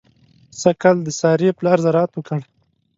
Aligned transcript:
سږ 0.61 0.75
کال 0.81 0.97
د 1.03 1.09
سارې 1.19 1.49
پلار 1.57 1.77
زراعت 1.85 2.11
وکړ. 2.13 2.39